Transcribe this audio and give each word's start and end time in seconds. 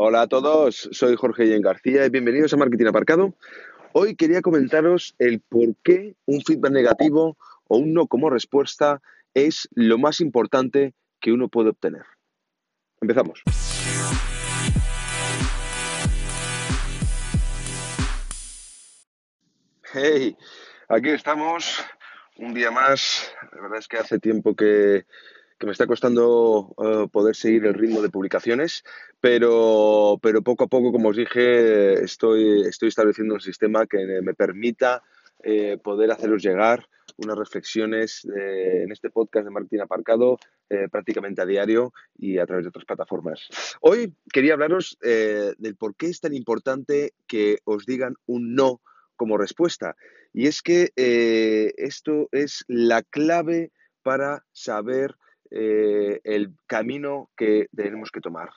Hola 0.00 0.22
a 0.22 0.26
todos, 0.28 0.88
soy 0.92 1.16
Jorge 1.16 1.48
Yen 1.48 1.60
García 1.60 2.06
y 2.06 2.08
bienvenidos 2.08 2.52
a 2.52 2.56
Marketing 2.56 2.86
Aparcado. 2.86 3.34
Hoy 3.92 4.14
quería 4.14 4.42
comentaros 4.42 5.16
el 5.18 5.40
por 5.40 5.74
qué 5.82 6.14
un 6.24 6.40
feedback 6.40 6.70
negativo 6.70 7.36
o 7.66 7.78
un 7.78 7.94
no 7.94 8.06
como 8.06 8.30
respuesta 8.30 9.02
es 9.34 9.68
lo 9.72 9.98
más 9.98 10.20
importante 10.20 10.94
que 11.18 11.32
uno 11.32 11.48
puede 11.48 11.70
obtener. 11.70 12.04
Empezamos. 13.00 13.42
Hey, 19.92 20.36
aquí 20.88 21.08
estamos, 21.08 21.84
un 22.36 22.54
día 22.54 22.70
más. 22.70 23.34
La 23.50 23.62
verdad 23.62 23.80
es 23.80 23.88
que 23.88 23.96
hace 23.96 24.20
tiempo 24.20 24.54
que, 24.54 25.06
que 25.58 25.66
me 25.66 25.72
está 25.72 25.86
costando 25.86 26.74
eh, 26.82 27.08
poder 27.10 27.34
seguir 27.34 27.66
el 27.66 27.74
ritmo 27.74 28.00
de 28.00 28.10
publicaciones, 28.10 28.84
pero, 29.20 30.18
pero 30.22 30.42
poco 30.42 30.64
a 30.64 30.68
poco, 30.68 30.92
como 30.92 31.08
os 31.08 31.16
dije, 31.16 31.94
estoy, 32.04 32.62
estoy 32.62 32.88
estableciendo 32.88 33.34
un 33.34 33.40
sistema 33.40 33.86
que 33.86 34.20
me 34.22 34.34
permita 34.34 35.02
eh, 35.42 35.78
poder 35.82 36.10
haceros 36.12 36.42
llegar 36.42 36.86
unas 37.16 37.36
reflexiones 37.36 38.24
en 38.24 38.92
este 38.92 39.10
podcast 39.10 39.44
de 39.44 39.50
Martín 39.50 39.80
Aparcado 39.80 40.38
eh, 40.68 40.88
prácticamente 40.90 41.42
a 41.42 41.46
diario 41.46 41.92
y 42.16 42.38
a 42.38 42.46
través 42.46 42.64
de 42.64 42.68
otras 42.68 42.84
plataformas. 42.84 43.48
Hoy 43.80 44.14
quería 44.32 44.52
hablaros 44.52 44.98
del 45.00 45.74
por 45.76 45.96
qué 45.96 46.06
es 46.06 46.20
tan 46.20 46.34
importante 46.34 47.14
que 47.26 47.58
os 47.64 47.86
digan 47.86 48.14
un 48.26 48.54
no 48.54 48.82
como 49.16 49.36
respuesta. 49.36 49.96
Y 50.32 50.46
es 50.46 50.62
que 50.62 50.92
esto 51.76 52.28
es 52.30 52.64
la 52.68 53.02
clave 53.02 53.72
para 54.02 54.44
saber 54.52 55.16
eh, 55.50 56.20
el 56.24 56.52
camino 56.66 57.30
que 57.36 57.68
tenemos 57.74 58.10
que 58.10 58.20
tomar. 58.20 58.50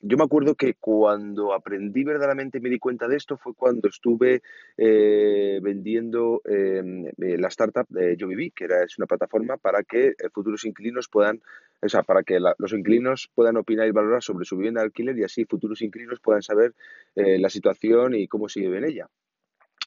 Yo 0.00 0.16
me 0.16 0.24
acuerdo 0.24 0.54
que 0.54 0.74
cuando 0.74 1.52
aprendí 1.52 2.04
verdaderamente 2.04 2.60
me 2.60 2.70
di 2.70 2.78
cuenta 2.78 3.06
de 3.06 3.16
esto 3.16 3.36
fue 3.36 3.54
cuando 3.54 3.88
estuve 3.88 4.42
eh, 4.76 5.58
vendiendo 5.62 6.40
em, 6.44 7.06
eh, 7.06 7.36
la 7.38 7.48
startup 7.48 7.86
de 7.88 8.16
Yo 8.16 8.28
Viví, 8.28 8.50
que 8.52 8.64
era, 8.64 8.82
es 8.82 8.96
una 8.96 9.06
plataforma 9.06 9.56
para 9.56 9.82
que 9.82 10.14
futuros 10.32 10.64
inquilinos 10.64 11.08
puedan, 11.08 11.42
o 11.82 11.88
sea, 11.88 12.02
para 12.02 12.22
que 12.22 12.38
los 12.40 12.72
inquilinos 12.72 13.30
puedan 13.34 13.56
opinar 13.56 13.86
y 13.86 13.92
valorar 13.92 14.22
sobre 14.22 14.44
su 14.44 14.56
vivienda 14.56 14.80
de 14.80 14.86
alquiler 14.86 15.18
y 15.18 15.24
así 15.24 15.44
futuros 15.44 15.82
inquilinos 15.82 16.20
puedan 16.20 16.42
saber 16.42 16.74
la 17.14 17.50
situación 17.50 18.14
y 18.14 18.28
cómo 18.28 18.48
se 18.48 18.60
vive 18.60 18.78
en 18.78 18.84
ella. 18.84 19.08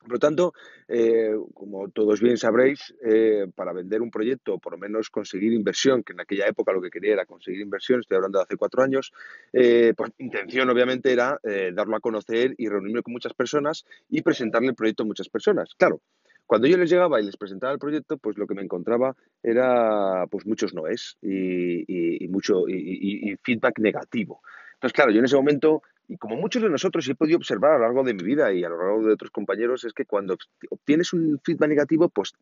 Por 0.01 0.13
lo 0.13 0.19
tanto, 0.19 0.53
eh, 0.87 1.35
como 1.53 1.89
todos 1.89 2.21
bien 2.21 2.37
sabréis, 2.37 2.93
eh, 3.03 3.47
para 3.55 3.71
vender 3.71 4.01
un 4.01 4.09
proyecto 4.09 4.55
o 4.55 4.59
por 4.59 4.73
lo 4.73 4.79
menos 4.79 5.09
conseguir 5.09 5.53
inversión, 5.53 6.03
que 6.03 6.13
en 6.13 6.21
aquella 6.21 6.47
época 6.47 6.73
lo 6.73 6.81
que 6.81 6.89
quería 6.89 7.13
era 7.13 7.25
conseguir 7.25 7.61
inversión, 7.61 7.99
estoy 7.99 8.15
hablando 8.15 8.39
de 8.39 8.43
hace 8.43 8.57
cuatro 8.57 8.81
años, 8.81 9.13
eh, 9.53 9.93
pues 9.95 10.11
intención 10.17 10.69
obviamente 10.69 11.11
era 11.11 11.39
darlo 11.73 11.95
a 11.95 11.99
conocer 11.99 12.55
y 12.57 12.67
reunirme 12.67 13.01
con 13.01 13.13
muchas 13.13 13.33
personas 13.33 13.85
y 14.09 14.21
presentarle 14.21 14.69
el 14.69 14.75
proyecto 14.75 15.03
a 15.03 15.05
muchas 15.05 15.29
personas. 15.29 15.73
Claro, 15.75 16.01
cuando 16.45 16.67
yo 16.67 16.77
les 16.77 16.89
llegaba 16.89 17.21
y 17.21 17.25
les 17.25 17.37
presentaba 17.37 17.73
el 17.73 17.79
proyecto, 17.79 18.17
pues 18.17 18.37
lo 18.37 18.47
que 18.47 18.55
me 18.55 18.61
encontraba 18.61 19.15
era 19.41 20.25
pues 20.29 20.45
muchos 20.45 20.73
noes 20.73 21.17
y, 21.21 22.23
y 22.23 22.27
mucho 22.27 22.67
y, 22.67 23.37
feedback 23.43 23.79
negativo. 23.79 24.41
Entonces, 24.73 24.93
claro, 24.93 25.11
yo 25.11 25.19
en 25.19 25.25
ese 25.25 25.35
momento 25.35 25.83
y 26.11 26.17
como 26.17 26.35
muchos 26.35 26.61
de 26.61 26.69
nosotros 26.69 27.07
he 27.07 27.15
podido 27.15 27.37
observar 27.37 27.71
a 27.71 27.77
lo 27.77 27.83
largo 27.85 28.03
de 28.03 28.13
mi 28.13 28.21
vida 28.21 28.51
y 28.51 28.65
a 28.65 28.69
lo 28.69 28.77
largo 28.77 29.01
de 29.07 29.13
otros 29.13 29.31
compañeros, 29.31 29.85
es 29.85 29.93
que 29.93 30.03
cuando 30.03 30.35
obtienes 30.69 31.13
un 31.13 31.39
feedback 31.41 31.69
negativo, 31.69 32.09
pues 32.09 32.33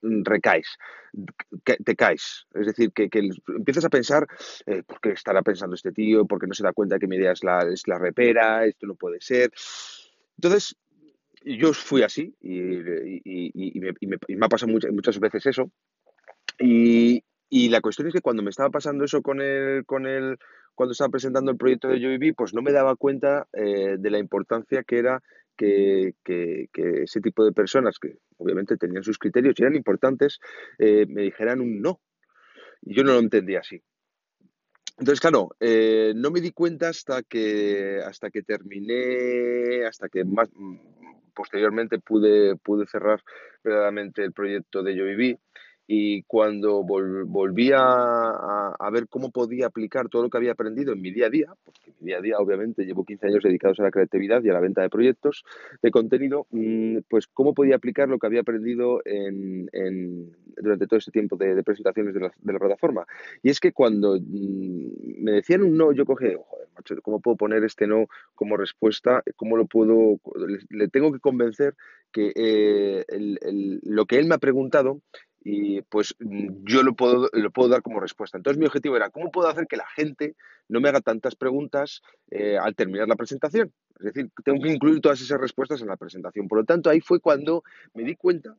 recaes, 0.00 0.78
te 1.64 1.96
caes. 1.96 2.46
Es 2.54 2.66
decir, 2.66 2.92
que, 2.92 3.10
empiezas 3.56 3.84
a 3.84 3.90
pensar, 3.90 4.24
eh, 4.66 4.84
¿por 4.84 5.00
qué 5.00 5.10
estará 5.10 5.42
pensando 5.42 5.74
este 5.74 5.90
tío? 5.90 6.26
¿Por 6.26 6.38
qué 6.38 6.46
no 6.46 6.54
se 6.54 6.62
da 6.62 6.72
cuenta 6.72 7.00
que 7.00 7.08
mi 7.08 7.16
idea 7.16 7.32
es 7.32 7.42
la, 7.42 7.62
es 7.62 7.88
la 7.88 7.98
repera? 7.98 8.64
Esto 8.64 8.86
no 8.86 8.94
puede 8.94 9.20
ser. 9.20 9.50
Entonces, 10.36 10.76
yo 11.44 11.72
fui 11.72 12.04
así 12.04 12.36
y, 12.40 12.54
me, 13.66 14.46
ha 14.46 14.48
pasado 14.48 14.70
muchas, 14.70 14.92
muchas 14.92 15.18
veces 15.18 15.44
eso. 15.44 15.72
Y 16.60 17.68
la 17.68 17.80
cuestión 17.80 18.06
es 18.06 18.14
que 18.14 18.20
cuando 18.20 18.44
me 18.44 18.50
estaba 18.50 18.70
pasando 18.70 19.04
eso 19.04 19.22
con 19.22 19.40
el, 19.40 19.84
con 19.86 20.06
el, 20.06 20.38
cuando 20.78 20.92
estaba 20.92 21.10
presentando 21.10 21.50
el 21.50 21.56
proyecto 21.56 21.88
de 21.88 21.98
YoViví, 21.98 22.34
pues 22.34 22.54
no 22.54 22.62
me 22.62 22.70
daba 22.70 22.94
cuenta 22.94 23.48
eh, 23.52 23.96
de 23.98 24.10
la 24.10 24.18
importancia 24.20 24.84
que 24.84 24.98
era 25.00 25.20
que, 25.56 26.14
ese 27.02 27.20
tipo 27.20 27.44
de 27.44 27.50
personas, 27.50 27.98
que 27.98 28.18
obviamente 28.36 28.76
tenían 28.76 29.02
sus 29.02 29.18
criterios 29.18 29.56
y 29.58 29.62
eran 29.62 29.74
importantes, 29.74 30.38
eh, 30.78 31.04
me 31.08 31.22
dijeran 31.22 31.60
un 31.60 31.82
no. 31.82 32.00
Y 32.82 32.94
yo 32.94 33.02
no 33.02 33.14
lo 33.14 33.18
entendía 33.18 33.58
así. 33.58 33.82
Entonces, 34.98 35.18
claro, 35.18 35.48
eh, 35.58 36.12
no 36.14 36.30
me 36.30 36.40
di 36.40 36.52
cuenta 36.52 36.90
hasta 36.90 37.24
que, 37.24 38.00
hasta 38.06 38.30
que 38.30 38.42
terminé, 38.42 39.84
hasta 39.84 40.08
que 40.08 40.24
más 40.24 40.48
posteriormente 41.34 41.98
pude, 41.98 42.54
pude 42.54 42.86
cerrar 42.86 43.20
verdaderamente 43.64 44.22
el 44.22 44.32
proyecto 44.32 44.84
de 44.84 44.94
YoViví 44.94 45.40
y 45.90 46.22
cuando 46.24 46.82
volví 46.82 47.70
a, 47.74 48.76
ver 48.92 49.08
cómo 49.08 49.30
podía 49.30 49.66
aplicar 49.66 50.10
todo 50.10 50.22
lo 50.22 50.28
que 50.28 50.36
había 50.36 50.52
aprendido 50.52 50.92
en 50.92 51.00
mi 51.00 51.10
día 51.10 51.26
a 51.26 51.30
día, 51.30 51.54
porque 51.64 51.90
en 51.90 51.96
mi 52.00 52.06
día 52.08 52.18
a 52.18 52.20
día 52.20 52.38
obviamente 52.38 52.84
llevo 52.84 53.06
15 53.06 53.26
años 53.26 53.42
dedicados 53.42 53.80
a 53.80 53.84
la 53.84 53.90
creatividad 53.90 54.44
y 54.44 54.50
a 54.50 54.52
la 54.52 54.60
venta 54.60 54.82
de 54.82 54.90
proyectos 54.90 55.46
de 55.80 55.90
contenido, 55.90 56.46
mm, 56.50 56.98
pues 57.08 57.26
cómo 57.26 57.54
podía 57.54 57.76
aplicar 57.76 58.06
lo 58.06 58.18
que 58.18 58.26
había 58.26 58.42
aprendido 58.42 59.00
en, 59.06 59.66
durante 60.58 60.86
todo 60.86 60.98
ese 60.98 61.10
tiempo 61.10 61.36
de, 61.36 61.62
presentaciones 61.62 62.12
de 62.12 62.20
la, 62.20 62.32
de 62.38 62.52
la, 62.52 62.58
plataforma. 62.58 63.06
Y 63.42 63.48
es 63.48 63.58
que 63.58 63.72
cuando 63.72 64.18
mm, 64.20 65.22
me 65.22 65.32
decían 65.32 65.62
un 65.62 65.74
no, 65.74 65.92
yo 65.92 66.04
cogí, 66.04 66.26
joder, 66.26 66.68
macho, 66.76 67.00
¿cómo 67.00 67.20
puedo 67.20 67.38
poner 67.38 67.64
este 67.64 67.86
no 67.86 68.08
como 68.34 68.58
respuesta? 68.58 69.22
¿Cómo 69.36 69.56
lo 69.56 69.64
puedo, 69.64 70.20
le, 70.68 70.88
tengo 70.88 71.12
que 71.14 71.20
convencer 71.20 71.74
que 72.12 72.32
eh, 72.34 73.04
lo 73.82 74.06
que 74.06 74.18
él 74.18 74.26
me 74.26 74.34
ha 74.34 74.38
preguntado 74.38 75.00
y 75.50 75.80
pues 75.80 76.14
yo 76.18 76.82
lo 76.82 76.92
puedo, 76.92 77.30
lo 77.32 77.50
puedo 77.50 77.70
dar 77.70 77.80
como 77.80 78.00
respuesta. 78.00 78.36
Entonces 78.36 78.58
mi 78.58 78.66
objetivo 78.66 78.96
era, 78.96 79.08
¿cómo 79.08 79.30
puedo 79.30 79.48
hacer 79.48 79.66
que 79.66 79.78
la 79.78 79.86
gente 79.96 80.36
no 80.68 80.78
me 80.78 80.90
haga 80.90 81.00
tantas 81.00 81.36
preguntas 81.36 82.02
eh, 82.30 82.58
al 82.58 82.74
terminar 82.74 83.08
la 83.08 83.16
presentación? 83.16 83.72
Es 83.98 84.12
decir, 84.12 84.30
tengo 84.44 84.62
que 84.62 84.70
incluir 84.70 85.00
todas 85.00 85.22
esas 85.22 85.40
respuestas 85.40 85.80
en 85.80 85.88
la 85.88 85.96
presentación. 85.96 86.48
Por 86.48 86.58
lo 86.58 86.64
tanto, 86.66 86.90
ahí 86.90 87.00
fue 87.00 87.20
cuando 87.20 87.64
me 87.94 88.02
di 88.04 88.14
cuenta 88.14 88.58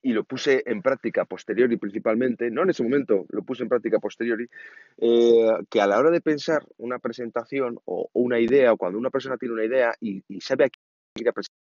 y 0.00 0.12
lo 0.12 0.22
puse 0.22 0.62
en 0.64 0.80
práctica 0.80 1.24
posteriori 1.24 1.76
principalmente, 1.76 2.52
no 2.52 2.62
en 2.62 2.70
ese 2.70 2.84
momento, 2.84 3.26
lo 3.28 3.42
puse 3.42 3.64
en 3.64 3.68
práctica 3.68 3.98
posteriori, 3.98 4.46
eh, 4.98 5.50
que 5.68 5.80
a 5.80 5.88
la 5.88 5.98
hora 5.98 6.12
de 6.12 6.20
pensar 6.20 6.64
una 6.78 7.00
presentación 7.00 7.80
o, 7.84 8.08
una 8.12 8.38
idea, 8.38 8.72
o 8.72 8.76
cuando 8.76 8.96
una 8.96 9.10
persona 9.10 9.36
tiene 9.38 9.54
una 9.54 9.64
idea 9.64 9.92
y, 10.00 10.22
y 10.28 10.40
sabe 10.40 10.66
a 10.66 10.68
quién 10.68 10.84
ir 11.16 11.28
a 11.28 11.32
presentar, 11.32 11.59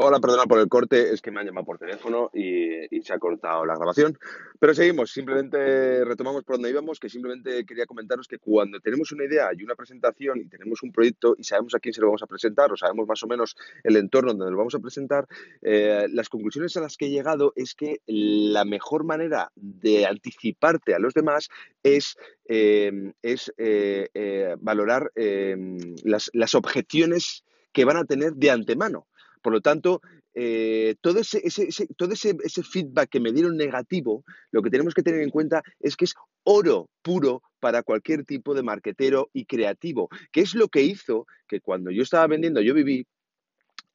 Hola, 0.00 0.20
perdona 0.20 0.44
por 0.44 0.60
el 0.60 0.68
corte, 0.68 1.12
es 1.12 1.20
que 1.20 1.32
me 1.32 1.40
han 1.40 1.46
llamado 1.46 1.66
por 1.66 1.76
teléfono 1.76 2.30
y, 2.32 3.02
se 3.02 3.12
ha 3.12 3.18
cortado 3.18 3.66
la 3.66 3.74
grabación. 3.74 4.16
Pero 4.60 4.72
seguimos, 4.72 5.10
simplemente 5.10 6.04
retomamos 6.04 6.44
por 6.44 6.54
donde 6.54 6.70
íbamos, 6.70 7.00
que 7.00 7.08
simplemente 7.08 7.66
quería 7.66 7.84
comentaros 7.84 8.28
que 8.28 8.38
cuando 8.38 8.78
tenemos 8.78 9.10
una 9.10 9.24
idea 9.24 9.48
y 9.52 9.64
una 9.64 9.74
presentación 9.74 10.38
y 10.38 10.44
tenemos 10.44 10.84
un 10.84 10.92
proyecto 10.92 11.34
y 11.36 11.42
sabemos 11.42 11.74
a 11.74 11.80
quién 11.80 11.94
se 11.94 12.00
lo 12.00 12.06
vamos 12.06 12.22
a 12.22 12.28
presentar 12.28 12.70
o 12.70 12.76
sabemos 12.76 13.08
más 13.08 13.20
o 13.24 13.26
menos 13.26 13.56
el 13.82 13.96
entorno 13.96 14.32
donde 14.34 14.52
lo 14.52 14.58
vamos 14.58 14.76
a 14.76 14.78
presentar, 14.78 15.26
eh, 15.62 16.06
las 16.12 16.28
conclusiones 16.28 16.76
a 16.76 16.80
las 16.80 16.96
que 16.96 17.06
he 17.06 17.10
llegado 17.10 17.52
es 17.56 17.74
que 17.74 18.00
la 18.06 18.64
mejor 18.64 19.02
manera 19.02 19.50
de 19.56 20.06
anticiparte 20.06 20.94
a 20.94 21.00
los 21.00 21.12
demás 21.12 21.48
es, 21.82 22.16
eh, 22.48 23.14
es 23.20 23.52
eh, 23.56 24.54
valorar 24.60 25.10
las, 25.16 26.30
las 26.34 26.54
objeciones 26.54 27.42
que 27.72 27.84
van 27.84 27.96
a 27.96 28.04
tener 28.04 28.34
de 28.34 28.52
antemano. 28.52 29.08
Por 29.48 29.54
lo 29.54 29.62
tanto, 29.62 30.02
eh, 30.34 30.96
todo, 31.00 31.20
ese, 31.20 32.62
feedback 32.70 33.08
que 33.08 33.18
me 33.18 33.32
dieron 33.32 33.56
negativo, 33.56 34.26
lo 34.50 34.60
que 34.60 34.68
tenemos 34.68 34.92
que 34.92 35.02
tener 35.02 35.22
en 35.22 35.30
cuenta 35.30 35.62
es 35.80 35.96
que 35.96 36.04
es 36.04 36.14
oro 36.42 36.90
puro 37.00 37.42
para 37.58 37.82
cualquier 37.82 38.26
tipo 38.26 38.52
de 38.52 38.62
marquetero 38.62 39.30
y 39.32 39.46
creativo, 39.46 40.10
que 40.32 40.42
es 40.42 40.54
lo 40.54 40.68
que 40.68 40.82
hizo 40.82 41.26
que 41.48 41.62
cuando 41.62 41.90
yo 41.90 42.02
estaba 42.02 42.26
vendiendo, 42.26 42.60
yo 42.60 42.74
viví, 42.74 43.06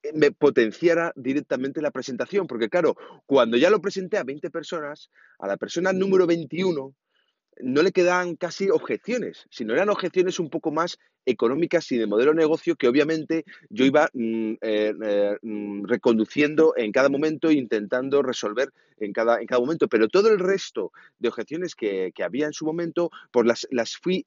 eh, 0.02 0.12
me 0.16 0.32
potenciara 0.32 1.14
directamente 1.16 1.80
la 1.80 1.92
presentación, 1.92 2.48
porque 2.48 2.68
claro, 2.68 2.96
cuando 3.28 3.58
ya 3.58 3.70
lo 3.70 3.80
presenté 3.80 4.18
a 4.18 4.24
20 4.24 4.50
personas, 4.50 5.12
a 5.38 5.46
la 5.46 5.58
persona 5.58 5.94
número 5.94 6.26
21 6.26 6.96
no 7.62 7.82
le 7.82 7.92
quedan 7.92 8.36
casi 8.36 8.70
objeciones, 8.70 9.46
sino 9.50 9.74
eran 9.74 9.90
objeciones 9.90 10.40
un 10.40 10.50
poco 10.50 10.72
más 10.72 10.98
económicas 11.26 11.92
y 11.92 11.98
de 11.98 12.08
modelo 12.08 12.32
de 12.32 12.38
negocio 12.38 12.76
que 12.76 12.88
obviamente 12.88 13.46
yo 13.70 13.86
iba 13.86 14.10
mm, 14.14 14.54
eh, 14.62 14.94
eh, 15.04 15.38
mm, 15.42 15.86
reconduciendo 15.86 16.74
en 16.76 16.92
cada 16.92 17.10
momento 17.10 17.50
e 17.50 17.54
intentando 17.54 18.22
resolver 18.22 18.72
en 18.98 19.14
cada, 19.14 19.40
en 19.40 19.48
cada 19.48 19.62
momento. 19.62 19.88
Pero 19.88 20.08
todo 20.08 20.30
el 20.30 20.40
resto 20.40 20.92
de 21.20 21.30
objeciones 21.30 21.76
que, 21.76 22.12
había 22.24 22.48
en 22.48 22.54
su 22.54 22.66
momento, 22.66 23.10
pues 23.32 23.46
las, 23.46 23.68
las 23.72 23.98
fui 23.98 24.26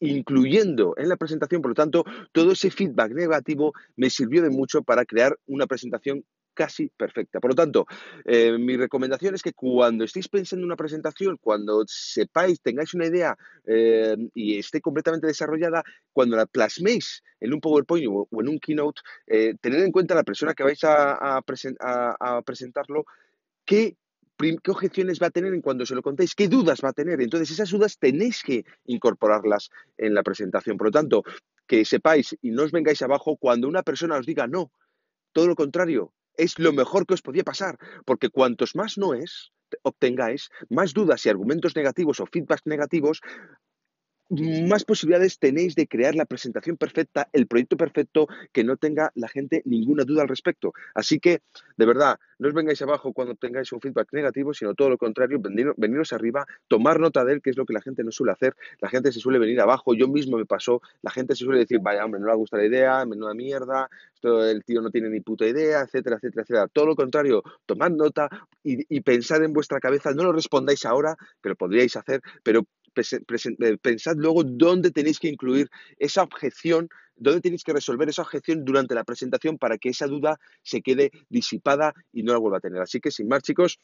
incluyendo 0.00 0.94
en 0.96 1.08
la 1.08 1.16
presentación, 1.16 1.62
por 1.62 1.70
lo 1.70 1.74
tanto, 1.74 2.04
todo 2.32 2.52
ese 2.52 2.70
feedback 2.70 3.12
negativo 3.12 3.72
me 3.96 4.10
sirvió 4.10 4.42
de 4.42 4.50
mucho 4.50 4.82
para 4.82 5.04
crear 5.04 5.38
una 5.46 5.66
presentación 5.66 6.24
casi 6.54 6.88
perfecta. 6.88 7.40
Por 7.40 7.50
lo 7.50 7.54
tanto, 7.54 7.86
eh, 8.24 8.56
mi 8.58 8.76
recomendación 8.76 9.34
es 9.34 9.42
que 9.42 9.52
cuando 9.52 10.04
estéis 10.04 10.28
pensando 10.28 10.62
en 10.62 10.66
una 10.66 10.76
presentación, 10.76 11.36
cuando 11.40 11.84
sepáis, 11.86 12.60
tengáis 12.60 12.94
una 12.94 13.06
idea 13.06 13.36
eh, 13.66 14.16
y 14.34 14.58
esté 14.58 14.80
completamente 14.80 15.26
desarrollada, 15.26 15.82
cuando 16.12 16.36
la 16.36 16.46
plasméis 16.46 17.22
en 17.40 17.52
un 17.52 17.60
PowerPoint 17.60 18.06
o, 18.08 18.28
en 18.40 18.48
un 18.48 18.58
Keynote, 18.58 19.02
eh, 19.26 19.54
tened 19.60 19.82
en 19.82 19.92
cuenta 19.92 20.14
la 20.14 20.24
persona 20.24 20.54
que 20.54 20.62
vais 20.62 20.80
a, 20.84 21.42
presentarlo, 22.44 23.04
qué 23.64 23.96
qué 24.36 24.70
objeciones 24.70 25.20
va 25.22 25.28
a 25.28 25.30
tener 25.30 25.54
en 25.54 25.60
cuando 25.60 25.86
se 25.86 25.94
lo 25.94 26.02
contéis, 26.02 26.34
qué 26.34 26.48
dudas 26.48 26.80
va 26.84 26.88
a 26.90 26.92
tener. 26.92 27.20
Entonces, 27.20 27.50
esas 27.52 27.70
dudas 27.70 27.98
tenéis 27.98 28.42
que 28.42 28.64
incorporarlas 28.84 29.70
en 29.96 30.12
la 30.12 30.22
presentación. 30.22 30.76
Por 30.76 30.88
lo 30.88 30.90
tanto, 30.90 31.22
que 31.66 31.84
sepáis 31.84 32.36
y 32.42 32.50
no 32.50 32.64
os 32.64 32.72
vengáis 32.72 33.02
abajo 33.02 33.36
cuando 33.36 33.68
una 33.68 33.82
persona 33.82 34.16
os 34.16 34.26
diga 34.26 34.46
no. 34.46 34.70
Todo 35.32 35.48
lo 35.48 35.54
contrario, 35.54 36.12
es 36.36 36.58
lo 36.58 36.72
mejor 36.72 37.06
que 37.06 37.14
os 37.14 37.22
podía 37.22 37.44
pasar, 37.44 37.78
porque 38.04 38.30
cuantos 38.30 38.74
más 38.74 38.98
no 38.98 39.14
es 39.14 39.52
obtengáis, 39.82 40.50
más 40.68 40.92
dudas 40.92 41.24
y 41.26 41.28
argumentos 41.28 41.74
negativos 41.76 42.20
o 42.20 42.26
feedbacks 42.26 42.66
negativos, 42.66 43.20
más 44.30 44.84
posibilidades 44.84 45.38
tenéis 45.38 45.74
de 45.74 45.86
crear 45.86 46.14
la 46.14 46.24
presentación 46.24 46.76
perfecta, 46.76 47.28
el 47.32 47.46
proyecto 47.46 47.76
perfecto, 47.76 48.26
que 48.52 48.64
no 48.64 48.76
tenga 48.76 49.12
la 49.14 49.28
gente 49.28 49.62
ninguna 49.64 50.04
duda 50.04 50.22
al 50.22 50.28
respecto. 50.28 50.72
Así 50.94 51.20
que, 51.20 51.42
de 51.76 51.86
verdad, 51.86 52.18
no 52.38 52.48
os 52.48 52.54
vengáis 52.54 52.80
abajo 52.82 53.12
cuando 53.12 53.34
tengáis 53.34 53.70
un 53.72 53.80
feedback 53.80 54.08
negativo, 54.12 54.54
sino 54.54 54.74
todo 54.74 54.90
lo 54.90 54.98
contrario, 54.98 55.40
veniros 55.76 56.12
arriba, 56.12 56.46
tomar 56.68 57.00
nota 57.00 57.24
de 57.24 57.34
él, 57.34 57.42
que 57.42 57.50
es 57.50 57.56
lo 57.56 57.66
que 57.66 57.74
la 57.74 57.82
gente 57.82 58.02
no 58.02 58.10
suele 58.10 58.32
hacer. 58.32 58.54
La 58.80 58.88
gente 58.88 59.12
se 59.12 59.20
suele 59.20 59.38
venir 59.38 59.60
abajo, 59.60 59.94
yo 59.94 60.08
mismo 60.08 60.38
me 60.38 60.46
pasó, 60.46 60.80
la 61.02 61.10
gente 61.10 61.34
se 61.34 61.44
suele 61.44 61.60
decir, 61.60 61.80
vaya, 61.80 62.04
hombre, 62.04 62.20
no 62.20 62.26
le 62.26 62.34
gusta 62.34 62.56
la 62.56 62.64
idea, 62.64 63.04
menuda 63.04 63.34
mierda, 63.34 63.88
esto, 64.14 64.44
el 64.44 64.64
tío 64.64 64.80
no 64.80 64.90
tiene 64.90 65.10
ni 65.10 65.20
puta 65.20 65.46
idea, 65.46 65.82
etcétera, 65.82 66.16
etcétera, 66.16 66.42
etcétera. 66.42 66.68
Todo 66.68 66.86
lo 66.86 66.96
contrario, 66.96 67.42
tomad 67.66 67.90
nota 67.90 68.28
y, 68.62 68.84
y 68.94 69.00
pensad 69.02 69.42
en 69.44 69.52
vuestra 69.52 69.80
cabeza, 69.80 70.12
no 70.12 70.24
lo 70.24 70.32
respondáis 70.32 70.84
ahora, 70.86 71.16
pero 71.40 71.56
podríais 71.56 71.96
hacer, 71.96 72.20
pero 72.42 72.66
pensad 72.94 74.14
luego 74.16 74.44
dónde 74.44 74.90
tenéis 74.90 75.18
que 75.18 75.28
incluir 75.28 75.68
esa 75.98 76.22
objeción, 76.22 76.88
dónde 77.16 77.40
tenéis 77.40 77.64
que 77.64 77.72
resolver 77.72 78.08
esa 78.08 78.22
objeción 78.22 78.64
durante 78.64 78.94
la 78.94 79.04
presentación 79.04 79.58
para 79.58 79.78
que 79.78 79.90
esa 79.90 80.06
duda 80.06 80.38
se 80.62 80.82
quede 80.82 81.10
disipada 81.28 81.94
y 82.12 82.22
no 82.22 82.32
la 82.32 82.38
vuelva 82.38 82.58
a 82.58 82.60
tener. 82.60 82.80
Así 82.80 83.00
que 83.00 83.10
sin 83.10 83.28
más, 83.28 83.42
chicos, 83.42 83.80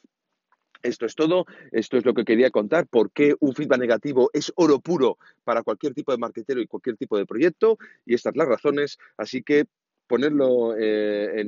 esto 0.82 1.06
es 1.06 1.14
todo, 1.14 1.46
esto 1.72 1.98
es 1.98 2.04
lo 2.04 2.14
que 2.14 2.24
quería 2.24 2.50
contar, 2.50 2.86
por 2.86 3.10
qué 3.12 3.34
un 3.40 3.54
feedback 3.54 3.80
negativo 3.80 4.30
es 4.32 4.52
oro 4.56 4.80
puro 4.80 5.18
para 5.44 5.62
cualquier 5.62 5.94
tipo 5.94 6.12
de 6.12 6.18
marketero 6.18 6.60
y 6.60 6.66
cualquier 6.66 6.96
tipo 6.96 7.18
de 7.18 7.26
proyecto, 7.26 7.78
y 8.06 8.14
estas 8.14 8.36
las 8.36 8.48
razones, 8.48 8.98
así 9.16 9.42
que 9.42 9.66
ponerlo 10.10 10.74
eh, 10.76 11.46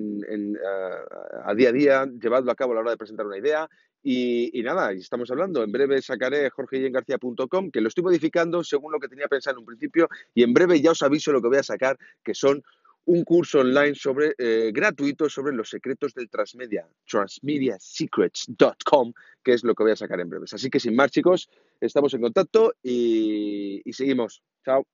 a 1.45 1.53
día 1.53 1.71
a 1.71 1.73
día, 1.73 2.07
llevadlo 2.07 2.53
a 2.53 2.55
cabo 2.55 2.71
a 2.71 2.77
la 2.77 2.83
hora 2.83 2.93
de 2.93 2.97
presentar 2.97 3.27
una 3.27 3.37
idea 3.37 3.69
y, 4.05 4.63
nada, 4.63 4.93
estamos 4.93 5.29
hablando. 5.33 5.65
En 5.65 5.73
breve 5.73 6.01
sacaré 6.01 6.49
jorgeyengarcía.com, 6.49 7.73
que 7.73 7.81
lo 7.81 7.89
estoy 7.89 8.05
modificando 8.05 8.63
según 8.63 8.93
lo 8.93 9.01
que 9.01 9.09
tenía 9.09 9.27
pensado 9.27 9.57
en 9.57 9.63
un 9.63 9.67
principio. 9.67 10.09
Y 10.33 10.45
en 10.45 10.55
breve 10.55 10.81
ya 10.81 10.93
os 10.93 11.03
aviso 11.03 11.33
lo 11.33 11.43
que 11.43 11.49
voy 11.49 11.59
a 11.59 11.65
sacar, 11.65 11.99
que 12.23 12.35
son 12.35 12.63
un 13.05 13.25
curso 13.25 13.63
online 13.63 13.97
sobre 13.97 14.37
eh, 14.39 14.71
gratuito 14.73 15.29
sobre 15.29 15.57
los 15.57 15.69
secretos 15.69 16.15
del 16.15 16.31
transmedia, 16.31 16.87
transmediasecrets.com, 17.11 19.13
que 19.43 19.55
es 19.55 19.65
lo 19.65 19.75
que 19.75 19.83
voy 19.83 19.91
a 19.91 19.97
sacar 19.97 20.21
en 20.21 20.31
breves. 20.31 20.55
Así 20.55 20.71
que 20.71 20.79
sin 20.79 20.95
más, 20.95 21.11
chicos, 21.11 21.51
estamos 21.81 22.15
en 22.15 22.21
contacto 22.21 22.75
y 22.81 23.83
seguimos. 23.93 24.45
Chao. 24.65 24.87